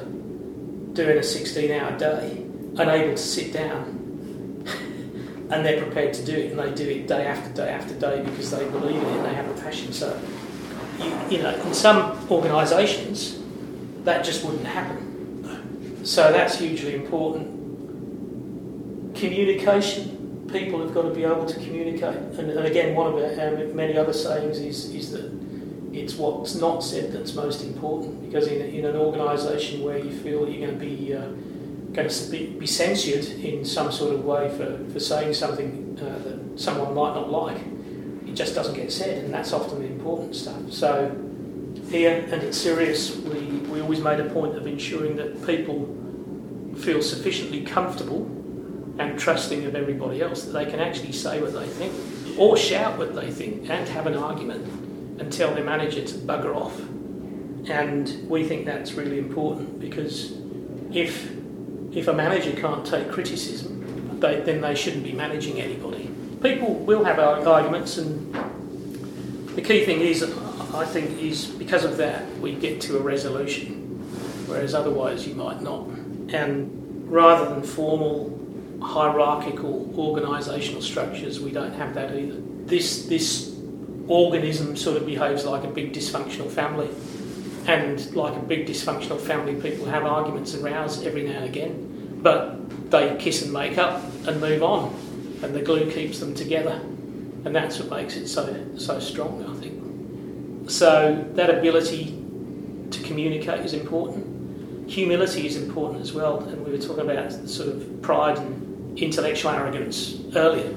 [0.93, 3.93] doing a 16 hour day, unable to sit down.
[5.51, 8.23] and they're prepared to do it, and they do it day after day after day
[8.23, 9.93] because they believe in it and they have a passion.
[9.93, 10.19] So,
[10.99, 13.39] you, you know, in some organisations,
[14.05, 16.05] that just wouldn't happen.
[16.05, 17.55] So that's hugely important.
[19.17, 20.47] Communication.
[20.53, 22.17] People have got to be able to communicate.
[22.39, 25.46] And, and again, one of our many other sayings is, is that
[25.97, 28.25] it's what's not said that's most important.
[28.25, 31.29] Because in, in an organisation where you feel you're going to be uh,
[31.93, 36.19] going to be, be censured in some sort of way for, for saying something uh,
[36.29, 37.57] that someone might not like,
[38.27, 40.71] it just doesn't get said, and that's often the important stuff.
[40.71, 41.11] So
[41.89, 45.95] here, and it's serious, we, we always made a point of ensuring that people
[46.77, 48.25] feel sufficiently comfortable
[48.99, 51.95] and trusting of everybody else that they can actually say what they think
[52.39, 54.67] or shout what they think and have an argument
[55.19, 56.79] and tell their manager to bugger off.
[57.69, 60.33] And we think that's really important because
[60.93, 61.33] if
[61.93, 66.11] if a manager can't take criticism, they, then they shouldn't be managing anybody.
[66.43, 68.35] People will have arguments, and
[69.55, 70.23] the key thing is,
[70.75, 73.99] I think, is because of that we get to a resolution,
[74.47, 75.87] whereas otherwise you might not.
[76.29, 78.39] And rather than formal
[78.83, 82.37] hierarchical organisational structures, we don't have that either.
[82.67, 83.56] This this
[84.09, 86.91] organism sort of behaves like a big dysfunctional family.
[87.67, 92.21] And like a big dysfunctional family, people have arguments and rows every now and again,
[92.23, 94.95] but they kiss and make up and move on,
[95.43, 96.81] and the glue keeps them together,
[97.45, 100.71] and that's what makes it so so strong, I think.
[100.71, 102.17] So that ability
[102.93, 104.89] to communicate is important.
[104.89, 109.51] Humility is important as well, and we were talking about sort of pride and intellectual
[109.51, 110.73] arrogance earlier.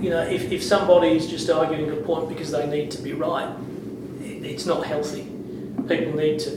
[0.00, 3.12] You know, if, if somebody is just arguing a point because they need to be
[3.12, 3.54] right,
[4.20, 5.32] it, it's not healthy
[5.88, 6.50] people need to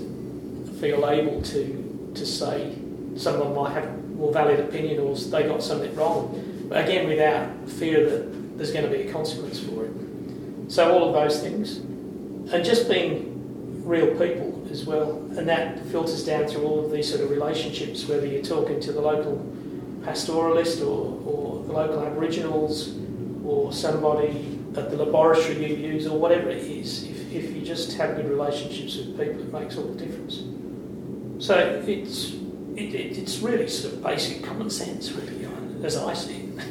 [0.80, 2.76] feel able to to say
[3.16, 6.68] someone might have a more valid opinion or they got something wrong.
[6.68, 9.92] But again, without fear that there's going to be a consequence for it.
[10.72, 16.26] So all of those things, and just being real people as well, and that filters
[16.26, 18.08] down through all of these sort of relationships.
[18.08, 19.38] Whether you're talking to the local
[20.02, 22.90] pastoralist or, or the local Aboriginals
[23.50, 27.98] or somebody at the laboratory you use or whatever it is, if, if you just
[27.98, 30.44] have good relationships with people, it makes all the difference.
[31.44, 32.34] So it's
[32.76, 35.48] it, it, it's really sort of basic common sense, really,
[35.84, 36.64] as I see it.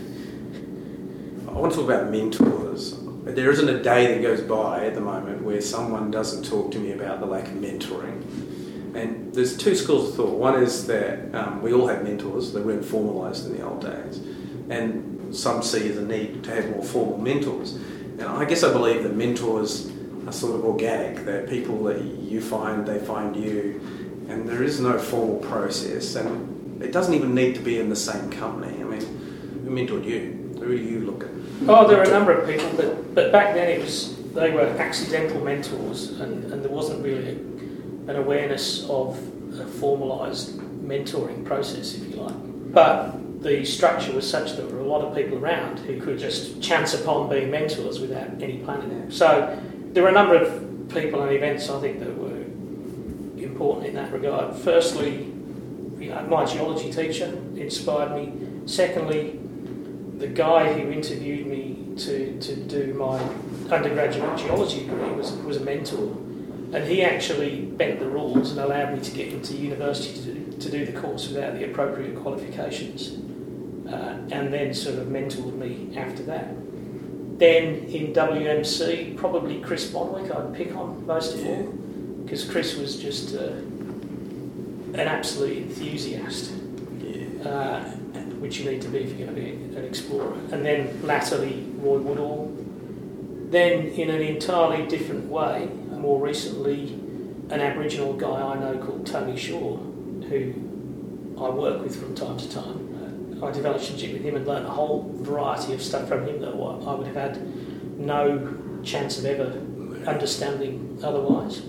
[1.49, 2.97] I want to talk about mentors.
[3.25, 6.79] There isn't a day that goes by at the moment where someone doesn't talk to
[6.79, 8.23] me about the lack of mentoring.
[8.95, 10.39] And there's two schools of thought.
[10.39, 14.19] One is that um, we all have mentors, they weren't formalised in the old days.
[14.71, 17.73] And some see the need to have more formal mentors.
[17.73, 19.91] And I guess I believe that mentors
[20.27, 21.25] are sort of organic.
[21.25, 23.81] They're people that you find, they find you,
[24.29, 26.15] and there is no formal process.
[26.17, 28.81] And it doesn't even need to be in the same company.
[28.81, 29.01] I mean,
[29.65, 30.55] who mentored you?
[30.59, 31.31] Who do you look at?
[31.69, 34.67] Oh, there are a number of people, but, but back then it was they were
[34.79, 37.31] accidental mentors, and, and there wasn't really
[38.09, 39.17] an awareness of
[39.59, 42.35] a formalised mentoring process, if you like.
[42.73, 46.19] But the structure was such that there were a lot of people around who could
[46.19, 49.11] just chance upon being mentors without any planning.
[49.11, 49.59] So
[49.93, 52.39] there were a number of people and events I think that were
[53.43, 54.57] important in that regard.
[54.57, 55.33] Firstly,
[55.99, 57.27] you know, my geology teacher
[57.57, 58.33] inspired me.
[58.67, 59.39] Secondly,
[60.19, 63.19] the guy who interviewed me to, to do my
[63.73, 66.17] undergraduate geology degree was, was a mentor.
[66.73, 70.59] And he actually bent the rules and allowed me to get into university to do,
[70.59, 73.17] to do the course without the appropriate qualifications.
[73.89, 76.49] Uh, and then sort of mentored me after that.
[77.39, 81.63] Then in WMC, probably Chris Bonwick I'd pick on most of all,
[82.25, 83.45] because Chris was just uh,
[84.93, 86.53] an absolute enthusiast,
[87.01, 87.49] Yeah.
[87.49, 87.81] uh,
[88.41, 90.35] which you need to be if you're going to be an explorer.
[90.53, 92.55] And then latterly, Roy Woodall.
[93.51, 96.93] Then, in an entirely different way, more recently,
[97.49, 100.53] an Aboriginal guy I know called Tony Shaw, who
[101.41, 102.88] I work with from time to time.
[103.43, 106.49] I developed relationship with him and learned a whole variety of stuff from him that
[106.51, 109.61] I would have had no chance of ever
[110.09, 111.63] understanding otherwise.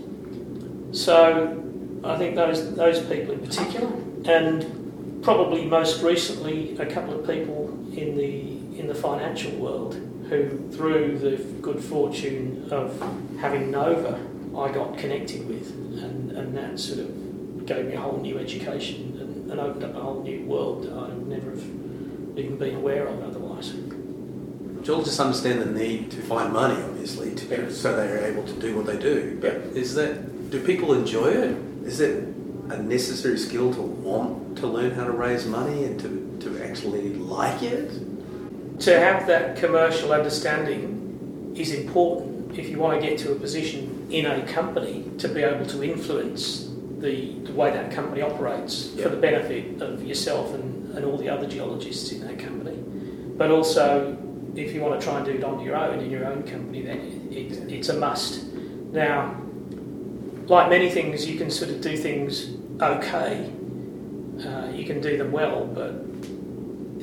[0.91, 1.63] So
[2.03, 3.91] I think those those people in particular,
[4.25, 9.95] and probably most recently a couple of people in the in the financial world
[10.29, 12.97] who, through the good fortune of
[13.39, 14.19] having Nova,
[14.55, 15.71] I got connected with,
[16.03, 19.18] and, and that sort of gave me a whole new education
[19.49, 21.63] and, opened up a whole new world that I would never have
[22.37, 23.73] even been aware of otherwise.
[24.83, 27.69] Geologists understand the need to find money, obviously, to, Yeah.
[27.69, 29.37] so they are able to do what they do.
[29.41, 29.81] But Yeah.
[29.81, 31.55] is that do people enjoy it?
[31.85, 32.23] Is it
[32.69, 37.13] a necessary skill to want to learn how to raise money and to, to actually
[37.15, 37.91] like it?
[38.79, 44.07] To have that commercial understanding is important if you want to get to a position
[44.09, 46.68] in a company to be able to influence
[46.99, 49.03] the, the way that company operates Yeah.
[49.03, 52.77] for the benefit of yourself and, and all the other geologists in that company.
[53.37, 54.17] But also,
[54.55, 56.81] if you want to try and do it on your own in your own company,
[56.81, 58.43] then it, it, it's a must.
[58.91, 59.39] Now,
[60.47, 62.49] like many things, you can sort of do things
[62.81, 63.49] okay.
[64.43, 65.93] Uh, you can do them well, but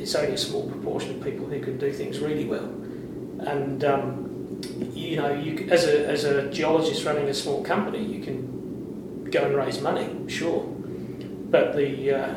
[0.01, 2.65] it's only a small proportion of people who can do things really well.
[3.41, 4.61] And um,
[4.93, 8.56] you know, you, as a as a geologist running a small company, you can
[9.31, 12.35] go and raise money, sure, but the uh,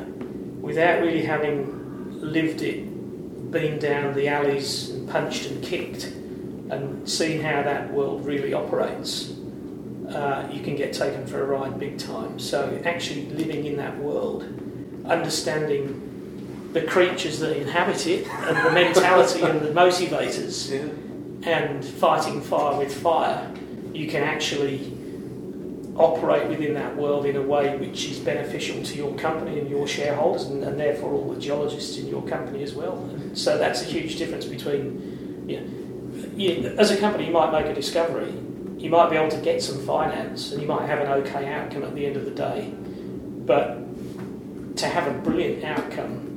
[0.61, 2.85] without really having lived it,
[3.51, 9.33] been down the alleys and punched and kicked, and seen how that world really operates,
[10.09, 12.37] uh, you can get taken for a ride big time.
[12.39, 14.43] So actually living in that world,
[15.05, 16.05] understanding
[16.73, 20.69] the creatures that inhabit it and the mentality and the motivators
[21.41, 21.57] Yeah.
[21.57, 23.49] and fighting fire with fire,
[23.93, 24.88] you can actually
[25.99, 29.87] operate within that world in a way which is beneficial to your company and your
[29.87, 32.97] shareholders and, and therefore all the geologists in your company as well.
[33.33, 35.67] So that's a huge difference between, you know,
[36.35, 38.33] you, as a company you might make a discovery,
[38.77, 41.83] you might be able to get some finance and you might have an okay outcome
[41.83, 42.73] at the end of the day,
[43.45, 43.77] but
[44.77, 46.29] to have a brilliant outcome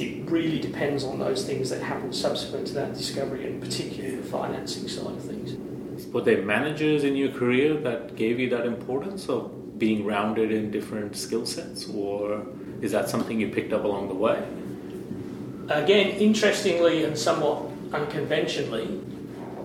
[0.00, 4.24] it really depends on those things that happen subsequent to that discovery, and particularly the
[4.24, 5.53] financing side of things.
[6.14, 10.70] Were there managers in your career that gave you that importance of being rounded in
[10.70, 12.46] different skill sets, or
[12.80, 14.46] is that something you picked up along the way?
[15.68, 19.00] Again, interestingly and somewhat unconventionally,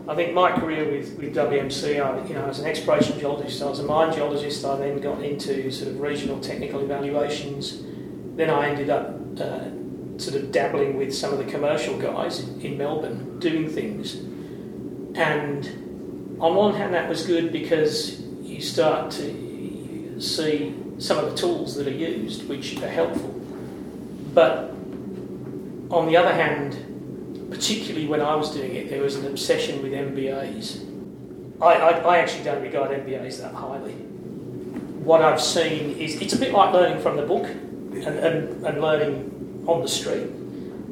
[0.07, 3.65] I think my career with, with WMC, I, you know, as an exploration geologist, I
[3.67, 4.65] was a mine geologist.
[4.65, 7.83] I then got into sort of regional technical evaluations.
[8.35, 9.69] Then I ended up uh,
[10.17, 14.15] sort of dabbling with some of the commercial guys in, in Melbourne, doing things.
[15.13, 15.88] And
[16.39, 21.75] on one hand, that was good because you start to see some of the tools
[21.75, 23.29] that are used, which are helpful.
[24.33, 24.71] But
[25.91, 29.91] on the other hand, particularly when I was doing it, there was an obsession with
[29.91, 30.85] MBAs.
[31.61, 33.93] I, I, I actually don't regard MBAs that highly.
[33.93, 38.81] What I've seen is it's a bit like learning from the book and, and, and
[38.81, 40.27] learning on the street.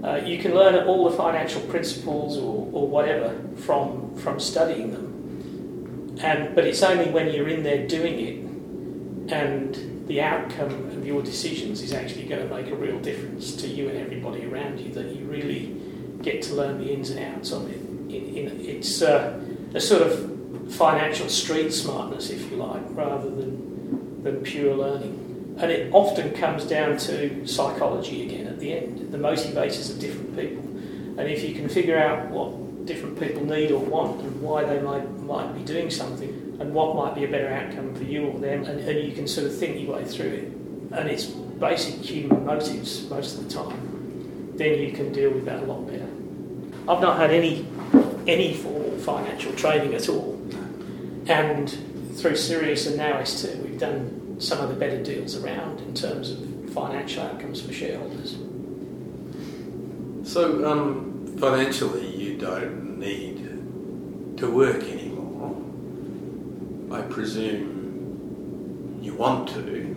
[0.03, 5.06] Uh, you can learn all the financial principles or, or whatever from, from studying them.
[6.21, 8.47] And, but it's only when you're in there doing it
[9.31, 13.67] and the outcome of your decisions is actually going to make a real difference to
[13.67, 15.75] you and everybody around you that you really
[16.21, 17.77] get to learn the ins and outs of it.
[17.77, 19.39] In, in, it's uh,
[19.73, 25.55] a sort of financial street smartness, if you like, rather than, than pure learning.
[25.59, 30.37] And it often comes down to psychology again at the end, the motivators of different
[30.37, 30.63] people.
[31.19, 32.53] And if you can figure out what
[32.87, 36.95] different people need or want and why they might, might be doing something and what
[36.95, 39.55] might be a better outcome for you or them, and, and you can sort of
[39.55, 40.43] think your way through it,
[40.97, 45.61] and it's basic human motives most of the time, then you can deal with that
[45.61, 46.07] a lot better.
[46.89, 47.67] I've not had any
[48.25, 50.41] any formal financial training at all,
[51.27, 51.69] and
[52.15, 56.31] through Sirius and now S2, we've done some of the better deals around in terms
[56.31, 58.37] of financial outcomes for shareholders.
[60.23, 65.55] So, um, financially, don't need to work anymore.
[66.91, 69.95] I presume you want to.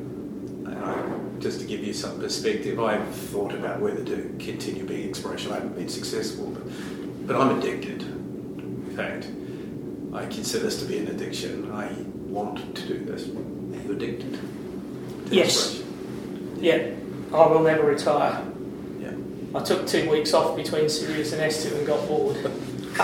[0.66, 5.08] And I, just to give you some perspective, I've thought about whether to continue being
[5.08, 5.52] exploration.
[5.52, 8.02] I haven't been successful, but, but I'm addicted.
[8.02, 9.28] In fact,
[10.12, 11.70] I consider this to be an addiction.
[11.72, 11.92] I
[12.30, 13.28] want to do this.
[13.28, 14.38] Are you addicted?
[15.26, 15.82] to Yes.
[16.58, 16.90] Yeah,
[17.32, 18.49] I will never retire.
[19.52, 19.58] Yeah.
[19.58, 22.36] I took two weeks off between Sirius and S2 and got bored.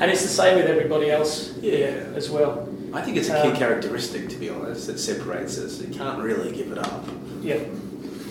[0.00, 2.04] and it's the same with everybody else Yeah.
[2.14, 2.68] as well.
[2.92, 5.80] I think it's a key Um, characteristic, to be honest, that separates us.
[5.80, 7.04] You can't really give it up.
[7.42, 7.58] Yeah,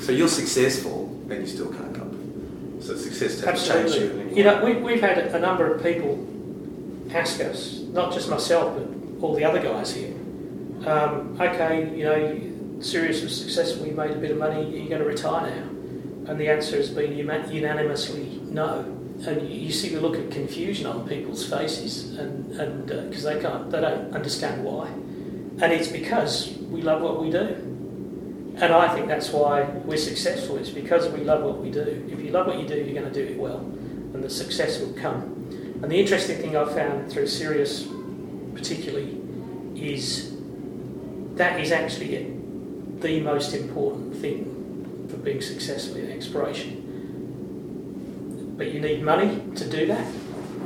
[0.01, 2.77] So you're successful, and you still can't come.
[2.81, 4.37] So success doesn't change you absolutely.
[4.37, 6.25] You know, we, we've had a number of people
[7.13, 8.87] ask us, not just myself, but
[9.23, 10.13] all the other guys here.
[10.85, 14.89] Um, okay, you know, Sirius was successful, you made a bit of money, You're you
[14.89, 15.69] going to retire now?
[16.27, 18.93] And the answer has been unanimously no.
[19.25, 23.39] And you, see the look of confusion on people's faces, and and uh, because they
[23.41, 24.87] can't, they don't understand why.
[24.87, 27.63] And it's because we love what we do.
[28.59, 30.57] And I think that's why we're successful.
[30.57, 32.07] It's because we love what we do.
[32.11, 34.79] If you love what you do, you're going to do it well, and the success
[34.79, 35.21] will come.
[35.81, 37.87] And the interesting thing I've found through Sirius,
[38.53, 39.19] particularly,
[39.75, 40.35] is
[41.35, 42.33] that is actually
[42.99, 44.56] the most important thing
[45.27, 46.83] being successful in exploration.
[48.57, 50.07] But you need money to do that.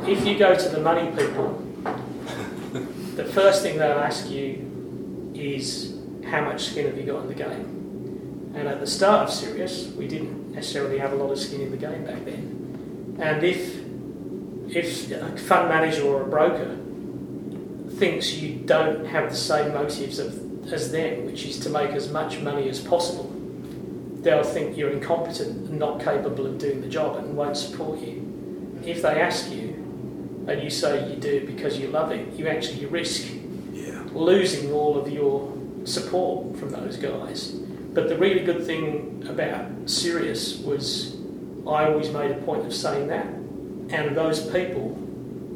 [0.08, 1.54] If you go to the money people,
[3.16, 5.98] the first thing they'll ask you is
[6.30, 8.52] how much skin have you got in the game?
[8.54, 11.72] And at the start of Sirius, we didn't necessarily have a lot of skin in
[11.72, 13.18] the game back then.
[13.20, 13.82] And if
[14.70, 16.78] if a fund manager or a broker
[17.98, 22.12] thinks you don't have the same motives of, as them, which is to make as
[22.12, 23.31] much money as possible,
[24.22, 28.28] they'll think you're incompetent and not capable of doing the job and won't support you.
[28.86, 29.70] If they ask you
[30.48, 33.32] and you say you do because you love it, you actually risk
[33.74, 34.04] Yeah.
[34.14, 35.52] losing all of your
[35.86, 37.50] support from those guys.
[37.94, 41.16] But the really good thing about Sirius was
[41.68, 44.98] I always made a point of saying that, and those people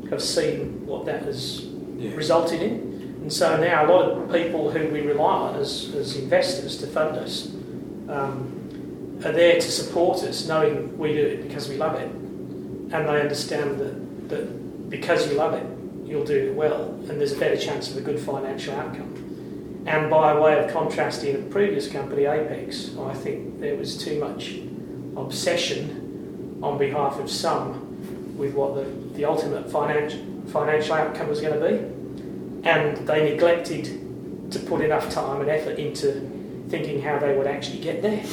[0.09, 1.66] have seen what that has
[1.97, 2.16] Yeah.
[2.16, 3.18] resulted in.
[3.22, 6.88] And so now a lot of people who we rely on as, as investors to
[6.88, 7.49] fund us
[8.07, 8.54] um,
[9.24, 12.07] are there to support us, knowing we do it because we love it.
[12.07, 15.66] And they understand that, that because you love it,
[16.05, 19.84] you'll do it well, and there's a better chance of a good financial outcome.
[19.88, 24.20] And by way of contrast, in a previous company, Apex, I think there was too
[24.20, 24.55] much
[25.16, 28.84] obsession on behalf of some with what the,
[29.16, 32.68] the ultimate financial, financial outcome was going to be.
[32.68, 36.32] And they neglected to put enough time and effort into
[36.70, 38.24] thinking how they would actually get there.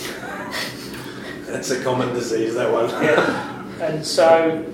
[1.46, 2.90] That's a common disease, that one.
[3.80, 4.64] And so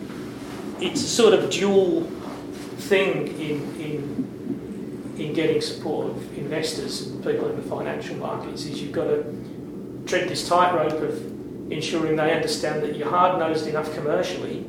[0.80, 2.02] it's a sort of dual
[2.78, 8.80] thing in, in, in getting support of investors and people in the financial markets is
[8.80, 14.64] you've got to tread this tightrope of ensuring they understand that you're hard-nosed enough commercially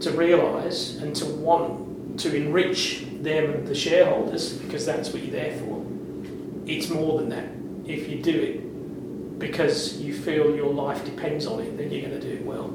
[0.00, 5.32] to realise and to want to enrich them and the shareholders because that's what you're
[5.32, 5.84] there for.
[6.66, 7.55] It's more than that.
[7.86, 12.20] If you do it because you feel your life depends on it, then you're going
[12.20, 12.68] to do it well.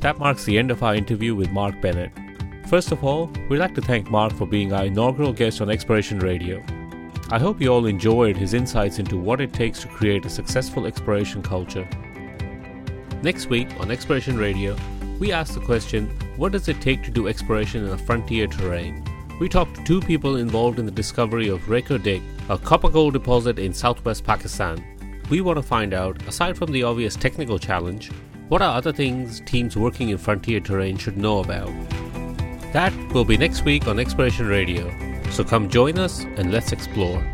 [0.00, 2.12] That marks the end of our interview with Mark Bennett.
[2.68, 6.18] First of all, we'd like to thank Mark for being our inaugural guest on Exploration
[6.18, 6.62] Radio.
[7.30, 10.86] I hope you all enjoyed his insights into what it takes to create a successful
[10.86, 11.88] exploration culture.
[13.22, 14.76] Next week on Exploration Radio,
[15.18, 19.04] we ask the question what does it take to do exploration in a frontier terrain?
[19.40, 23.12] We talked to two people involved in the discovery of Reko Diq, a copper gold
[23.12, 24.84] deposit in southwest Pakistan.
[25.30, 28.10] We want to find out, aside from the obvious technical challenge,
[28.48, 31.72] what are other things teams working in frontier terrain should know about?
[32.72, 34.92] That will be next week on Exploration Radio.
[35.30, 37.24] So come join us and let's explore.